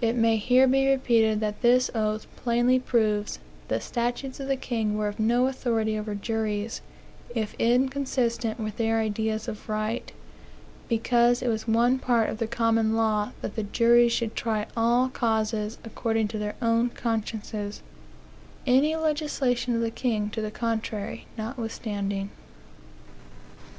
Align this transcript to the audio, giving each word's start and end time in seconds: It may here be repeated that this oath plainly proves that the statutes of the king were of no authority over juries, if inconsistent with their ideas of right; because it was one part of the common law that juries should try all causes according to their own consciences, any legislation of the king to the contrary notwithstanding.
It 0.00 0.14
may 0.16 0.38
here 0.38 0.66
be 0.66 0.88
repeated 0.88 1.40
that 1.40 1.60
this 1.60 1.90
oath 1.94 2.26
plainly 2.34 2.78
proves 2.78 3.38
that 3.68 3.74
the 3.74 3.80
statutes 3.82 4.40
of 4.40 4.48
the 4.48 4.56
king 4.56 4.96
were 4.96 5.06
of 5.08 5.20
no 5.20 5.48
authority 5.48 5.98
over 5.98 6.14
juries, 6.14 6.80
if 7.34 7.52
inconsistent 7.58 8.58
with 8.58 8.78
their 8.78 9.00
ideas 9.00 9.46
of 9.46 9.68
right; 9.68 10.10
because 10.88 11.42
it 11.42 11.48
was 11.48 11.68
one 11.68 11.98
part 11.98 12.30
of 12.30 12.38
the 12.38 12.46
common 12.46 12.96
law 12.96 13.32
that 13.42 13.70
juries 13.70 14.12
should 14.12 14.34
try 14.34 14.64
all 14.74 15.10
causes 15.10 15.76
according 15.84 16.26
to 16.28 16.38
their 16.38 16.54
own 16.62 16.88
consciences, 16.88 17.82
any 18.66 18.96
legislation 18.96 19.74
of 19.74 19.82
the 19.82 19.90
king 19.90 20.30
to 20.30 20.40
the 20.40 20.50
contrary 20.50 21.26
notwithstanding. 21.36 22.30